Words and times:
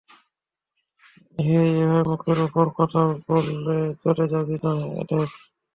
হেই, 1.37 1.69
এভাবে 1.75 2.03
মুখের 2.09 2.37
উপর 2.47 2.65
কথা 2.77 3.01
বলে 3.27 3.51
চলে 4.03 4.25
যাবি 4.33 4.55
না, 4.63 4.71
অ্যালেক্স! 4.87 5.35